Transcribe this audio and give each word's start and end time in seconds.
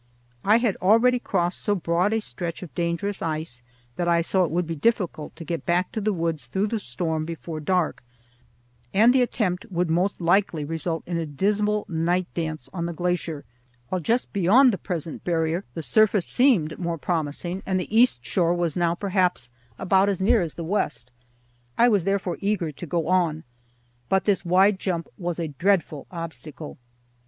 I 0.43 0.57
had 0.57 0.77
already 0.77 1.19
crossed 1.19 1.59
so 1.61 1.75
broad 1.75 2.11
a 2.11 2.19
stretch 2.21 2.63
of 2.63 2.73
dangerous 2.73 3.21
ice 3.21 3.61
that 3.97 4.07
I 4.07 4.21
saw 4.23 4.43
it 4.43 4.49
would 4.49 4.65
be 4.65 4.75
difficult 4.75 5.35
to 5.35 5.45
get 5.45 5.63
back 5.63 5.91
to 5.91 6.01
the 6.01 6.11
woods 6.11 6.47
through 6.47 6.69
the 6.73 6.79
storm, 6.79 7.23
before 7.23 7.59
dark, 7.59 8.03
and 8.95 9.13
the 9.13 9.21
attempt 9.21 9.67
would 9.69 9.91
most 9.91 10.19
likely 10.19 10.65
result 10.65 11.03
in 11.05 11.17
a 11.17 11.25
dismal 11.27 11.85
night 11.87 12.25
dance 12.33 12.67
on 12.73 12.87
the 12.87 12.93
glacier; 12.93 13.45
while 13.89 14.01
just 14.01 14.33
beyond 14.33 14.73
the 14.73 14.79
present 14.79 15.23
barrier 15.23 15.65
the 15.75 15.83
surface 15.83 16.25
seemed 16.25 16.79
more 16.79 16.97
promising, 16.97 17.61
and 17.67 17.79
the 17.79 17.95
east 17.95 18.25
shore 18.25 18.55
was 18.55 18.75
now 18.75 18.95
perhaps 18.95 19.51
about 19.77 20.09
as 20.09 20.19
near 20.19 20.41
as 20.41 20.55
the 20.55 20.63
west. 20.63 21.11
I 21.77 21.89
was 21.89 22.05
therefore 22.05 22.39
eager 22.41 22.71
to 22.71 22.85
go 22.87 23.07
on. 23.07 23.43
But 24.09 24.25
this 24.25 24.43
wide 24.43 24.79
jump 24.79 25.09
was 25.19 25.37
a 25.39 25.49
dreadful 25.49 26.07
obstacle. 26.09 26.79